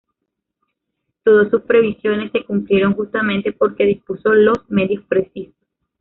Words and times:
Todas 1.23 1.51
sus 1.51 1.61
previsiones 1.61 2.31
se 2.31 2.43
cumplieron, 2.43 2.95
justamente 2.95 3.53
porque 3.53 3.85
dispuso 3.85 4.29
los 4.33 4.57
medios 4.67 5.05
precisos. 5.05 5.53